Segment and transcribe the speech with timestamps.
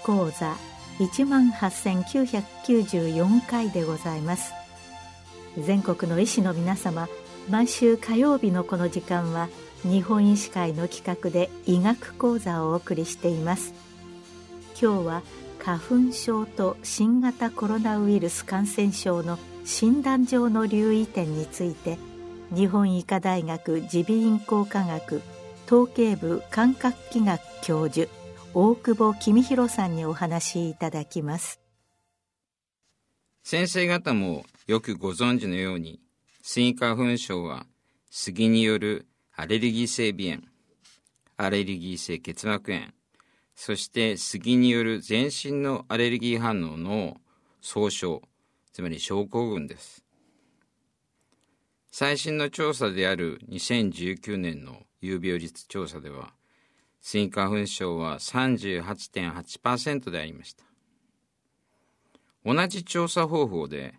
[0.00, 0.56] 学講座
[0.98, 4.52] 18,994回でございます。
[5.58, 7.08] 全国の医師の皆様
[7.48, 9.48] 毎週火曜日のこの時間は
[9.82, 13.74] 日本医師会の企画で医学講座をお送りしています。
[14.80, 15.22] 今日は
[15.58, 21.98] 花粉症と新型コロナウイルス感染症の診断上の留意点について
[22.54, 25.20] 日本医科大学耳鼻咽喉科学
[25.66, 28.08] 統計部感覚器学教授
[28.52, 31.60] 大久保公弘さんにお話しいただきます。
[33.44, 36.00] 先生方もよくご存知のように
[36.42, 37.66] スギ花粉症は
[38.10, 40.42] 杉によるアレルギー性鼻炎
[41.36, 42.86] アレルギー性結膜炎
[43.54, 47.18] そして杉による全身のアレルギー反応の
[47.60, 48.20] 総称
[48.72, 50.04] つまり症候群です。
[51.92, 56.32] 最新の調査である2019年の有病率調査では
[57.00, 60.64] スギ花粉症は38.8%でありました
[62.44, 63.94] 同じ調査方法で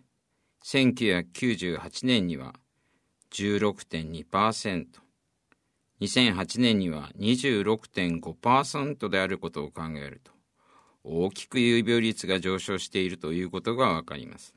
[0.64, 2.54] 1998年には
[3.32, 4.86] 16.2%、
[6.00, 10.32] 2008年には26.5%であることを考えると、
[11.02, 14.54] 大きく有病率が上昇しているということがわかります。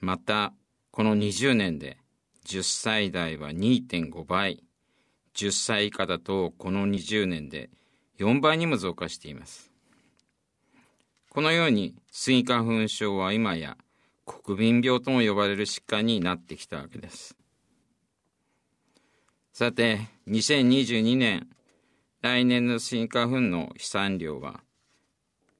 [0.00, 0.54] また、
[0.90, 1.98] この20年で
[2.46, 4.64] 10歳代は2.5倍、
[5.34, 7.70] 10歳以下だとこの20年で
[8.18, 9.72] 4倍にも増加しています。
[11.30, 13.78] このように、スギ花粉症は今や
[14.26, 17.36] 国民病とも呼ばれる疾患になってきたわけです。
[19.52, 21.48] さて、2022年、
[22.20, 24.60] 来年のスギ花粉の飛散量は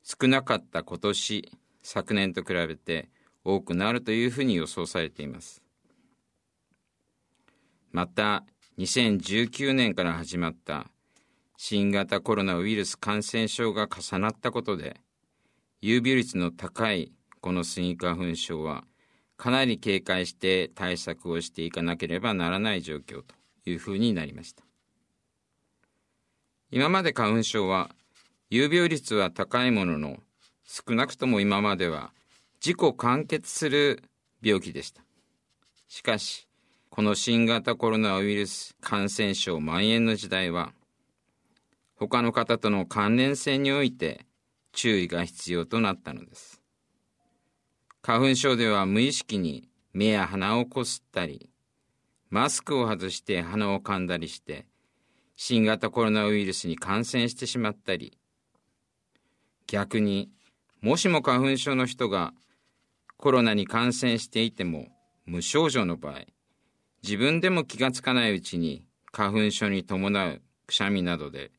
[0.02, 1.50] 少なかった今年、
[1.82, 3.08] 昨年と比べて
[3.44, 5.62] 多くなるというふうに予想されています。
[7.90, 8.44] また、
[8.82, 10.90] 2019年から始まった
[11.56, 14.96] 新型コロナウイルス感染症が重なったことで、
[15.80, 18.82] 有病率の高いこのスギ花粉症は
[19.36, 23.36] かなり警戒して対策をしていかなければならない状況と
[23.70, 24.64] いうふうになりました。
[26.72, 27.88] 今まで花粉症は
[28.50, 30.16] 有病率は高いものの
[30.64, 32.12] 少なくとも今までは
[32.60, 34.02] 自己完結する
[34.42, 35.04] 病気でした。
[35.86, 36.48] しかし
[36.94, 40.74] この新型コロナウイルス感染症蔓延の時代は
[41.96, 44.26] 他の方との関連性において
[44.72, 46.60] 注意が必要となったのです。
[48.02, 51.48] 花粉症では無意識に目や鼻をこすったり、
[52.28, 54.66] マスクを外して鼻を噛んだりして、
[55.34, 58.18] 新型コロナウイルスに感染してしまったり、
[59.66, 60.28] 逆に
[60.82, 62.34] もしも花粉症の人が
[63.16, 64.88] コロナに感染していても
[65.24, 66.26] 無症状の場合、
[67.02, 71.50] 自分でも気がつかないうちに花粉症に伴うくしゃみなどで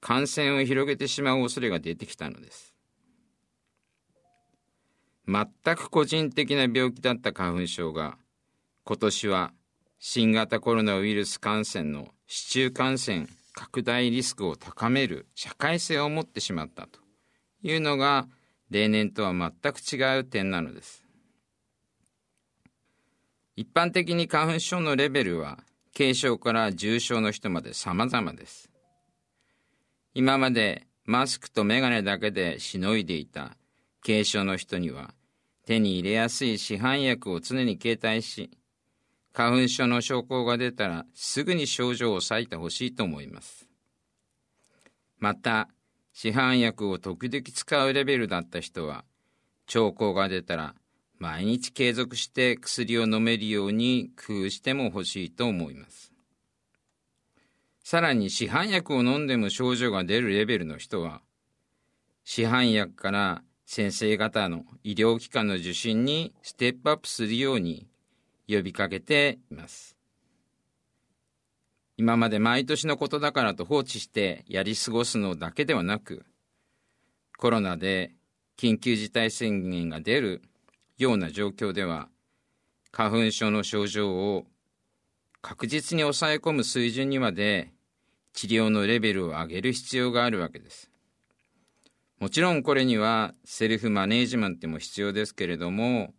[0.00, 2.74] 感染を広げてしまう恐れが出てきたのです。
[5.26, 5.46] 全
[5.76, 8.18] く個人的な病気だった花粉症が
[8.84, 9.52] 今年は
[9.98, 17.00] 新型コロナウイルス感染の市中感染拡大リスクを高める社会性を持ってしまったと
[17.62, 18.26] いうのが
[18.70, 21.04] 例年とは全く違う点なのです。
[23.60, 25.58] 一般的に花粉症のレベルは
[25.94, 28.70] 軽症から重症の人まで様々です。
[30.14, 33.58] 今までマスクとメガネだけでしのいでいた
[34.02, 35.12] 軽症の人には
[35.66, 38.50] 手に入れやすい市販薬を常に携帯し、
[39.34, 43.68] 花粉症の症候が出たらすぐに症状を抑えてほしいと思います。
[45.18, 45.68] また、
[46.14, 49.04] 市販薬を時々使うレベルだった人は、
[49.66, 50.74] 兆候が出たら
[51.20, 56.12] 毎日継続して薬を飲めるように工夫しても欲しいと思います。
[57.84, 61.20] さらに市販薬を飲んでも症状が出るレベルの人は、
[62.24, 67.86] 市販薬から先生方の医療機関の受診にステップアップするように
[68.48, 69.98] 呼びかけています。
[71.98, 76.24] 今まで毎年のことだからと放置してやり過ごすのだけではなく、
[77.36, 78.12] コロナで
[78.56, 80.42] 緊急事態宣言が出る
[81.00, 82.08] ような状況では、
[82.92, 84.46] 花粉症の症状を
[85.40, 87.72] 確実に抑え込む水準にまで
[88.34, 90.90] 治療のレベルを上げる必要があるわけです。
[92.18, 96.12] もちろんこれにはセルフマネージメントも必要ですけれども、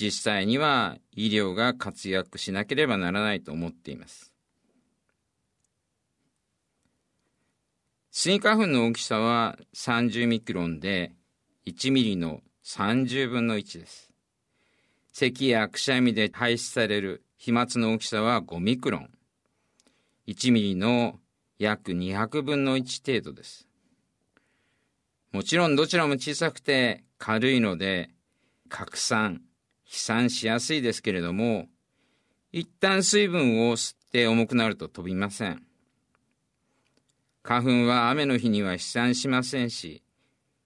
[0.00, 4.32] 実際には医療が活躍しなければならないと思っています。
[8.10, 11.12] スギ花粉の大きさは30ミクロンで
[11.66, 14.10] 1ミリの30分の1です。
[15.10, 19.10] 咳やくしゃみで排出される飛沫の大きさは5ミクロン。
[20.26, 21.14] 1ミリの
[21.58, 23.66] 約200分の1程度です。
[25.32, 28.10] もちろんどちらも小さくて軽いので
[28.68, 29.40] 拡散
[29.84, 31.68] 飛散しやすいですけれども
[32.52, 35.62] 一旦水分を吸って重くなると飛びません
[37.42, 40.02] 花粉は雨の日には飛散しませんし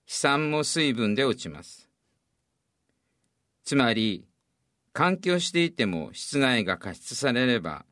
[0.07, 1.82] 飛散も水分で落ちます
[3.65, 4.27] つまり
[4.95, 7.85] 換気をしていても室内が加湿されれば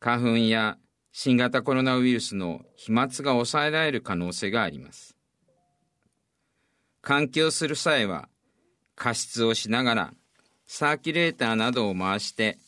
[0.00, 0.78] 花粉や
[1.12, 5.16] 新型コロナウイルスの飛沫が抑えられる可能性があります。
[7.02, 8.28] 換気をする際は
[8.94, 10.14] 加湿をしながら
[10.66, 12.58] サーキュレーターなどを回して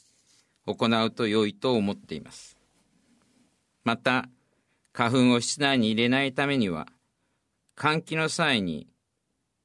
[0.67, 2.57] 行うと良いと思っています。
[3.85, 4.29] また
[4.93, 6.89] 花粉を室内に入れないためには
[7.77, 8.89] 換気の際に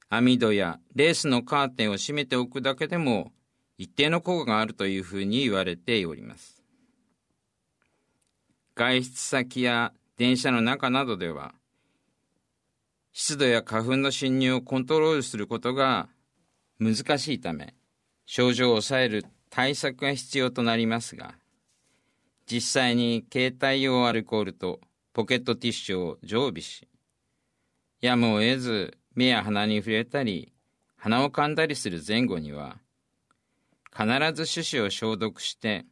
[0.08, 3.32] 網戸やレースのカーテンを閉めておくだけでも
[3.78, 6.62] 一定の効果があるというふうに言われております。
[8.76, 11.54] 外出先や電車の中などでは
[13.12, 16.08] 湿度や花粉の侵入をコントロールすることが
[16.78, 17.74] 難しいため
[18.26, 21.36] 症状を抑える対策が必要となりますが
[22.44, 24.80] 実際に携帯用アルコールと
[25.14, 26.86] ポケットティッシュを常備し
[28.02, 30.52] やむを得ず目や鼻に触れたり
[30.96, 32.76] 鼻を噛んだりする前後には
[33.90, 35.86] 必ず手指を消毒して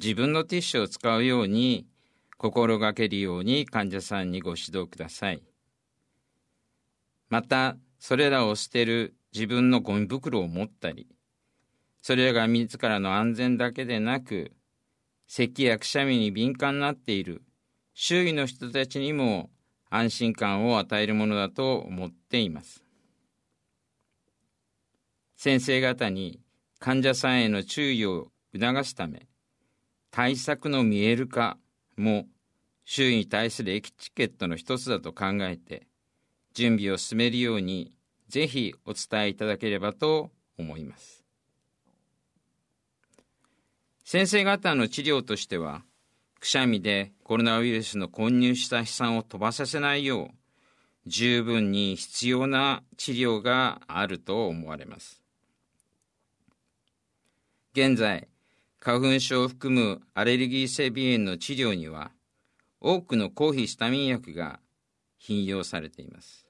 [0.00, 1.86] 自分のティッシュを使うように
[2.36, 5.42] 心がけるように患者さんにご指導ください。
[7.30, 11.06] またそれらを捨てる自分のゴミ袋を持ったり
[12.02, 14.52] それらが自らの安全だけでなく
[15.28, 17.42] 咳やくしゃみに敏感になっている
[17.94, 19.50] 周囲の人たちにも
[19.90, 22.84] 安心感を与えるものだと思っています。
[25.36, 26.40] 先生方に
[26.78, 29.26] 患者さんへの注意を促すため
[30.10, 31.56] 対策の見える化
[31.96, 32.26] も
[32.84, 35.86] 周囲に対するエキチケットの一つだと考えて
[36.52, 37.92] 準備を進めるように
[38.28, 41.24] ぜひお伝えいただければと思います。
[44.04, 45.82] 先生方の治療としては
[46.40, 50.34] くしゃみでコロナウイルスの混入した飛散を飛ばさせないよう
[51.06, 55.22] 十分に必要な治療があると思われます。
[57.72, 58.26] 現在
[58.80, 62.10] 花粉症を含むアレルギー性鼻炎の治療には
[62.80, 64.60] 多くの抗ヒスタミン薬が
[65.18, 66.46] 頻用されています。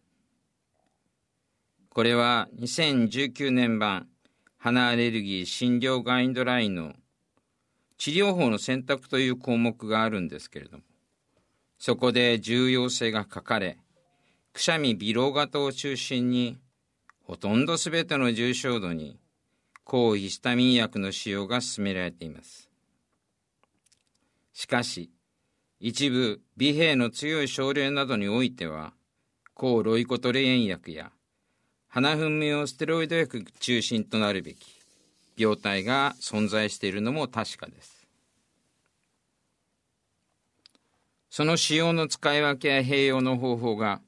[1.89, 4.07] これは2019年版
[4.57, 6.95] 鼻アレルギー診療ガイドラインの
[8.01, 10.83] 治療法の選択という項目があるんですけれども、
[11.79, 13.77] そこで重要性が書かれ、
[14.55, 16.57] くしゃみ微老型を中心に、
[17.25, 19.19] ほとんどすべての重症度に、
[19.85, 22.71] 抗ヒスタミン薬の使用が進められています。
[24.55, 25.11] しかし、
[25.79, 28.95] 一部、鼻兵の強い症例などにおいては、
[29.53, 31.13] 抗ロイコトレエン薬や、
[31.89, 34.80] 鼻粉明用ステロイド薬中心となるべき、
[35.37, 38.07] 病態が存在しているのも確かです。
[41.31, 44.01] その使用の使い分けや併用の方法が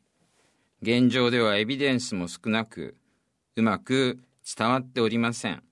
[0.82, 2.96] 現状ではエビデンスも少なく
[3.54, 4.18] うまく
[4.56, 5.62] 伝わっておりません。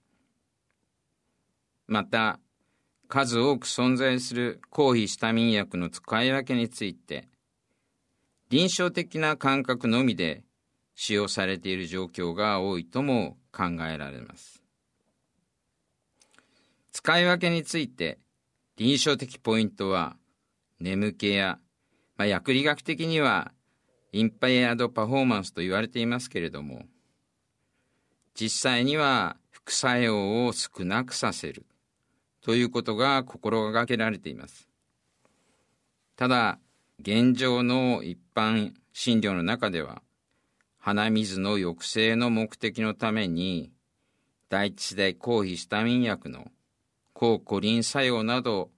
[1.88, 2.38] また
[3.09, 7.26] 数多く存在する抗ヒスタミン薬の使い分けについて
[8.50, 10.45] 臨床的な感覚のみで
[10.95, 14.60] 使用されている状況が多いとも考えられます。
[16.92, 18.18] 使い分けについて
[18.76, 20.16] 臨床的ポイントは
[20.80, 21.59] 眠気や、
[22.16, 23.52] まあ、薬理学的には
[24.12, 26.85] インパイアドパフォーマンスと言われていますけれども
[28.35, 31.66] 実際には副作用を少なくさせる
[32.42, 34.66] ということが心がけられています。
[36.16, 36.59] ただ
[37.00, 40.02] 現状の一般診療の中では
[40.78, 43.70] 鼻水の抑制の目的のために
[44.49, 46.47] 第一世代抗ヒスタミン薬の
[47.20, 48.70] 抗コリン作用など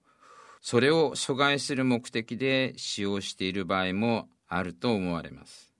[0.60, 5.72] それを阻害する目的で使用している場合もあると思われます。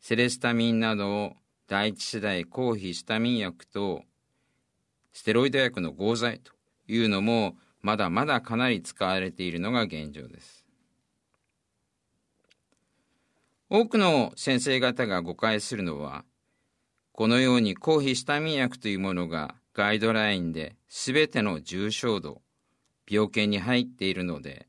[0.00, 1.34] セレスタミンなど
[1.68, 4.02] 第一世代抗ヒスタミン薬と
[5.12, 6.50] ステロイド薬の合剤と
[6.88, 10.66] いうのもまだまだかなり使われているのが現状です。
[13.70, 16.24] 多くの先生方が誤解するのは
[17.12, 22.42] このように抗ヒスタミン薬というものがガイドラインで全ての重症度、
[23.08, 24.66] 病気に入っているので、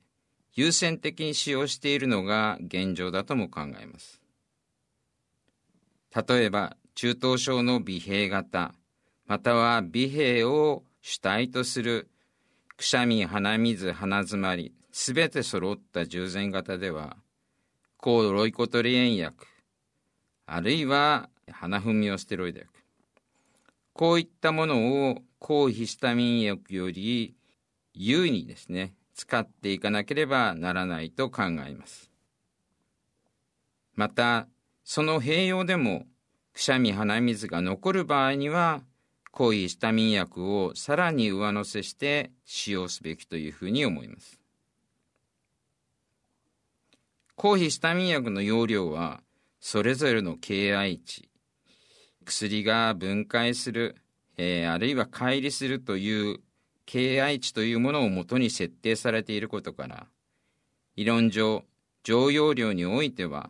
[0.54, 4.22] 優先的に使用しているのが現状だとも考えます。
[6.28, 8.74] 例えば、中等症の鼻閉型、
[9.26, 12.10] または鼻閉を主体とする
[12.76, 17.18] くしゃみ、鼻水、鼻づまり、すべて揃った従前型では、
[17.98, 19.46] 抗ロイコトリエン薬
[20.46, 22.79] あるいは花粉ミオステロイド薬
[24.00, 27.36] こういったものを抗ヒスタミン薬より
[27.94, 32.10] 優位にですね使っていかなければならないと考えます。
[33.96, 34.48] また
[34.86, 36.06] その併用でも
[36.54, 38.84] くしゃみ鼻水が残る場合には
[39.32, 44.40] 抗ヒスタミン薬をさらに上乗せして使用すべきというふうに思います。
[47.36, 49.20] 抗ヒスタミン薬の用量は
[49.60, 51.29] それぞれの KI 値
[52.30, 53.96] 薬が分解する、
[54.38, 56.40] えー、あるいは乖離するという
[56.86, 60.06] KI 値というものをもとに設定されていることから
[60.96, 61.64] 理論上
[62.04, 63.50] 常用量においては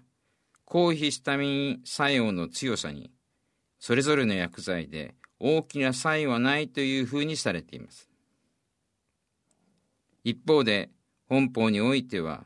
[0.66, 3.12] 抗ヒスタミン作用の強さに
[3.80, 8.10] それぞれの薬剤で大きな差異はないというふうにされています。
[10.24, 10.90] 一方で
[11.28, 12.46] 本法においては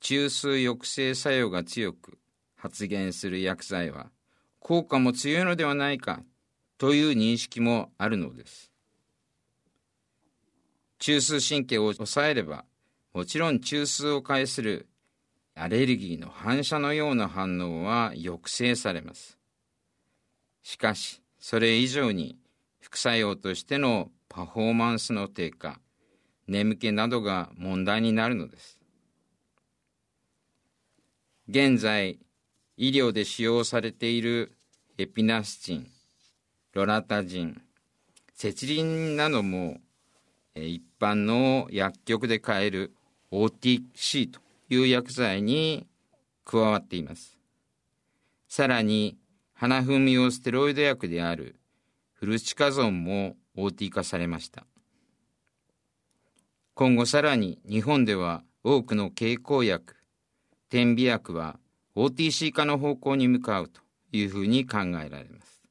[0.00, 2.18] 中枢抑制作用が強く
[2.56, 4.10] 発現する薬剤は
[4.62, 6.22] 効果も強いのではないか
[6.78, 8.72] という認識もあるのです。
[10.98, 12.64] 中枢神経を抑えれば
[13.12, 14.88] もちろん中枢を介する
[15.54, 19.38] アレルギーの反射のような反応は抑制されます。
[20.62, 22.38] しかしそれ以上に
[22.80, 25.80] 副作用としてのパフォーマンスの低下
[26.46, 28.78] 眠気などが問題になるのです。
[31.48, 32.18] 現在
[32.82, 34.56] 医療で使用されている
[34.98, 35.86] エピナスチン
[36.72, 37.62] ロラタジン
[38.34, 39.76] セチリンなども
[40.56, 42.92] 一般の薬局で買える
[43.30, 45.86] OTC という薬剤に
[46.44, 47.38] 加わっています。
[48.48, 49.16] さらに
[49.54, 51.54] 花粉ミオステロイド薬である
[52.14, 54.66] フルチカゾンも OT 化されました。
[56.74, 59.94] 今後さらに日本では多くの経口薬
[60.68, 61.60] 点鼻薬は
[61.96, 63.80] OTC 化の方向に向かうと
[64.12, 65.62] いうふうに考えられます。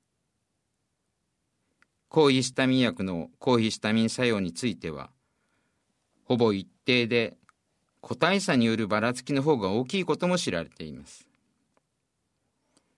[2.09, 5.09] 抗ヒスタミン薬の抗ヒスタミン作用については、
[6.25, 7.37] ほぼ一定で
[8.01, 11.27] 個体差によるばらつきの方が大きいことも知られています。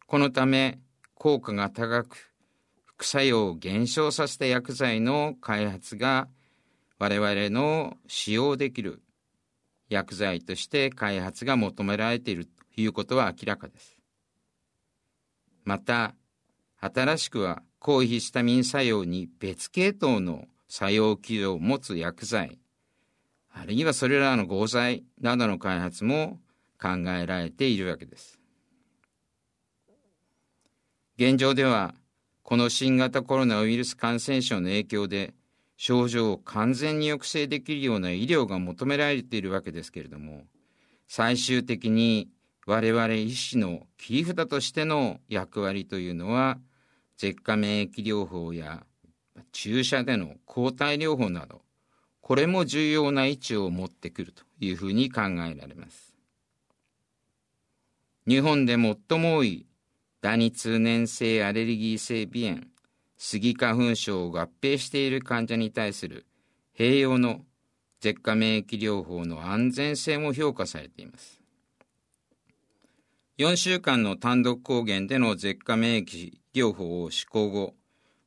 [0.07, 0.79] このため、
[1.15, 2.33] 効果が高く、
[2.85, 6.27] 副作用を減少させた薬剤の開発が
[6.99, 9.01] 我々の使用できる
[9.89, 13.97] 薬剤として開発が求められているいうことは明らかです。
[15.63, 16.15] また、
[16.79, 22.59] 新しくは抗ヒスタミン作用に別系統の作用機能を持つ薬剤、
[23.51, 26.39] あるいはそれらの合剤などの開発も
[26.81, 28.39] 考えられているわけです。
[31.17, 31.93] 現状では、
[32.41, 35.33] この新型コロナウイルス感染症の影響で
[35.77, 40.43] 症状を完全に抑制できるような医療が求められているわけですけれども
[41.07, 42.29] 最終的に
[42.65, 46.57] 我々医師の切り札としての役割というのは
[47.17, 48.83] 舌下免疫療法や
[49.51, 51.61] 注射での抗体療法など
[52.21, 56.15] これも重要な位置を持ってくるというふうに考えられます
[58.25, 59.65] 日本で最も多い
[60.21, 62.67] ダニ通年性アレルギー性鼻炎
[63.17, 66.25] スギ花粉症を合併している患者に対する
[66.77, 67.41] 併用の
[67.99, 71.42] 舌下免疫療法の安全性も評価されています。
[73.39, 77.73] 4週間の単独抗原での舌下免疫療法を施行後、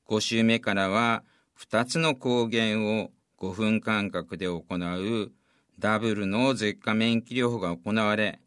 [0.08, 1.22] 5週目からは
[1.60, 5.32] 2つの抗原を5分間隔で行う
[5.78, 8.40] ダブルの舌下免疫療法が行われ、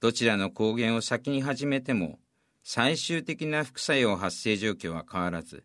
[0.00, 2.18] どちらの抗原を先に始めても
[2.64, 5.62] 最終的な副作用発生状況は変わらず、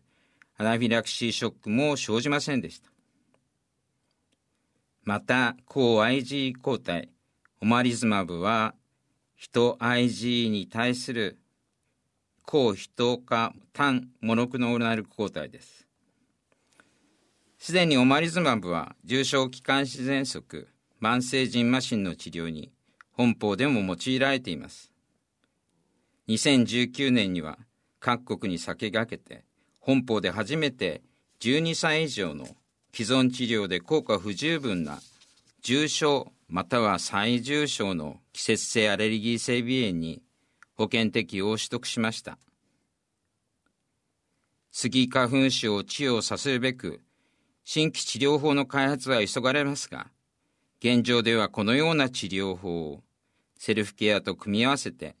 [0.56, 2.88] アナフィラキシーショックも生じませんでした。
[5.02, 7.08] また、抗 IG 抗体、
[7.60, 8.76] オマリズマブは、
[9.40, 11.38] ヒト IG に対する
[12.44, 15.86] 抗ヒト化単モノクローナル抗体です。
[17.58, 20.68] すでにオマリズマブは重症気管支喘息、
[21.00, 22.70] 慢性腎麻疹の治療に
[23.12, 24.92] 本邦でも用いられています。
[26.28, 27.56] 2019年には
[27.98, 29.44] 各国に先駆けて
[29.80, 31.00] 本邦で初めて
[31.40, 32.46] 12歳以上の
[32.92, 35.00] 既存治療で効果不十分な
[35.62, 40.20] 重症または最重症の季節性アレルギー性鼻炎に
[40.76, 42.38] 保険適用を取得しました。
[44.72, 47.00] スギ花粉症を治療させるべく
[47.64, 50.08] 新規治療法の開発は急がれますが
[50.80, 53.02] 現状ではこのような治療法を
[53.58, 55.16] セルフケアと組み合わせて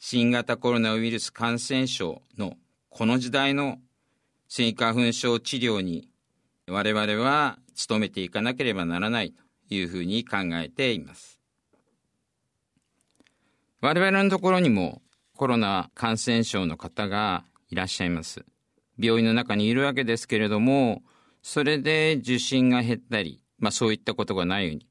[0.00, 2.54] 新型コロナウイルス感染症の
[2.88, 3.78] この時代の
[4.48, 6.08] スギ花粉症治療に
[6.68, 9.47] 我々は努めていかなければならないと。
[9.70, 11.40] いうふうに考えています。
[13.80, 15.02] 我々のところにも
[15.36, 18.44] コロナ感染症の方がいらっしゃいます。
[18.98, 21.02] 病院の中にいるわけですけれども、
[21.42, 24.86] それで受診が減ったり、まあそういったことがないように、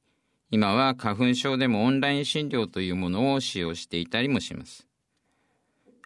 [0.50, 4.88] 今は花粉症でもオンライン診療というものを使用していたりもします。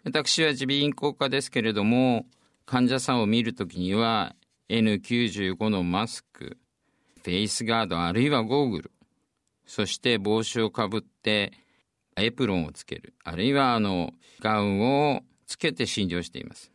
[0.04, 2.26] 私は耳鼻咽喉科ですけれども、
[2.66, 4.34] 患者さんを見るときには
[4.68, 6.58] N95 のマスク、
[7.24, 8.90] フェイスガードあるいはゴーグル、
[9.64, 11.52] そして帽子をかぶって
[12.16, 16.72] エプロンをつける、あるいはあのガウンをつけて診療しています。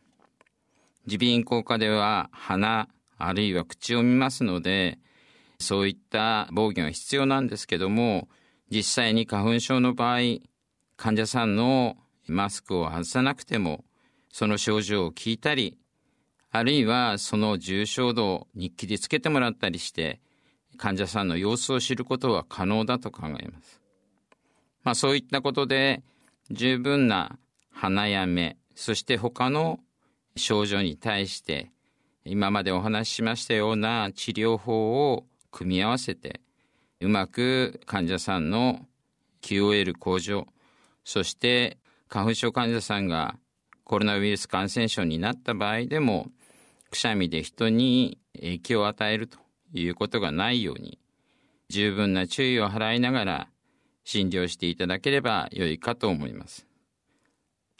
[1.06, 2.88] 耳鼻咽喉科では鼻、
[3.18, 4.98] あるいは口を見ますので、
[5.58, 8.28] そういった防御が必要なんですけども、
[8.70, 10.20] 実際に花粉症の場合、
[10.96, 13.84] 患者さんのマスクを外さなくても、
[14.32, 15.78] その症状を聞いたり、
[16.50, 20.20] あるいはその重症度を日記でつけてもらったりして、
[20.78, 23.82] 患者さんの様子を知ることは可能だと考えます。
[24.84, 26.02] まあそういったことで、
[26.50, 27.38] 十分な
[27.70, 29.80] 鼻や目、そして他の
[30.36, 31.70] 症状に対して、
[32.24, 36.40] 今までお話ししましたような治療法を組み合わせて、
[37.00, 38.86] うまく患者さんの
[39.42, 40.46] QOL 向上、
[41.04, 43.36] そして花粉症患者さんが
[43.84, 46.28] コロナウイルス感染症になった場合でも、
[46.90, 49.38] くしゃみで人に影響を与えると
[49.72, 50.98] いうことがないように、
[51.68, 53.48] 十分な注意を払いながら
[54.04, 56.66] 診療していただければ良いかと思います。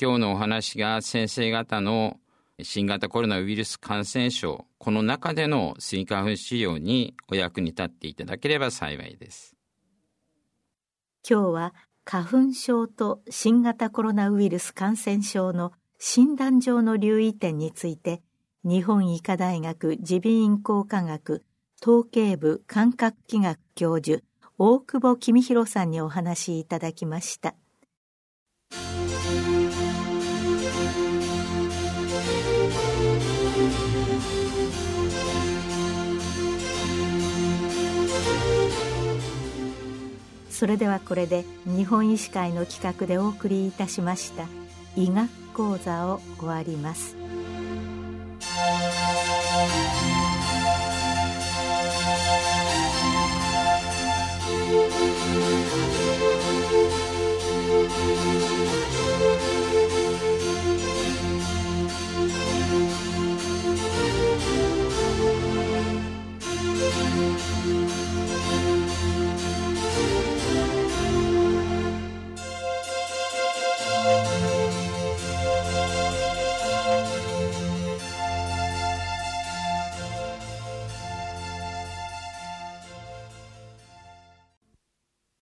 [0.00, 2.21] 今日のお話が先生方の
[2.62, 9.57] 新型コロナウイルス感染症、この中でのスギ花粉治療にお役に立っていただければ幸いです。
[11.28, 18.23] 今日は花粉症と新型コロナウイルス感染症の診断上の留意点について、
[18.65, 21.45] 日本医科大学耳鼻咽喉科学
[21.80, 24.23] 統計部感覚器学教授
[24.58, 27.54] 大久保公弘さんにお話しいただきました。
[40.50, 44.49] それではこれで日本医師会の企画でお送りいたしました
[44.97, 47.27] 医学講座を終わります。